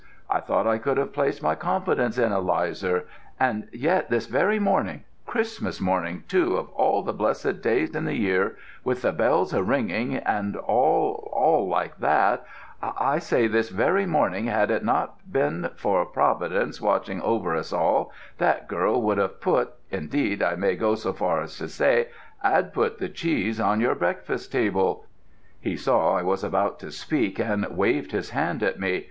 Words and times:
I 0.31 0.39
thought 0.39 0.65
I 0.65 0.79
could 0.79 0.97
have 0.97 1.13
placed 1.13 1.43
my 1.43 1.53
confidence 1.53 2.17
in 2.17 2.31
Elizar, 2.31 3.03
and 3.39 3.67
yet 3.71 4.09
this 4.09 4.25
very 4.25 4.57
morning 4.57 5.03
Christmas 5.27 5.79
morning 5.79 6.23
too, 6.27 6.57
of 6.57 6.69
all 6.69 7.03
the 7.03 7.13
blessed 7.13 7.61
days 7.61 7.93
in 7.95 8.05
the 8.05 8.15
year 8.15 8.57
with 8.83 9.03
the 9.03 9.11
bells 9.11 9.53
a 9.53 9.61
ringing 9.61 10.15
and 10.17 10.55
and 10.55 10.55
all 10.55 11.67
like 11.69 11.99
that 11.99 12.43
I 12.81 13.19
say, 13.19 13.45
this 13.45 13.69
very 13.69 14.07
morning, 14.07 14.45
had 14.45 14.71
it 14.71 14.83
not 14.83 15.19
have 15.23 15.33
been 15.33 15.69
for 15.75 16.03
Providence 16.07 16.81
watching 16.81 17.21
over 17.21 17.53
us 17.55 17.71
all, 17.71 18.11
that 18.39 18.67
girl 18.67 18.99
would 19.03 19.19
have 19.19 19.39
put 19.39 19.71
indeed 19.91 20.41
I 20.41 20.55
may 20.55 20.75
go 20.75 20.95
so 20.95 21.13
far 21.13 21.41
to 21.41 21.47
say, 21.69 22.07
'ad 22.43 22.73
put 22.73 22.97
the 22.97 23.07
cheese 23.09 23.59
on 23.59 23.79
your 23.79 23.93
breakfast 23.93 24.51
table" 24.51 25.05
He 25.59 25.77
saw 25.77 26.17
I 26.17 26.23
was 26.23 26.43
about 26.43 26.79
to 26.79 26.89
speak, 26.91 27.37
and 27.37 27.67
waved 27.77 28.13
his 28.13 28.31
hand 28.31 28.63
at 28.63 28.79
me. 28.79 28.99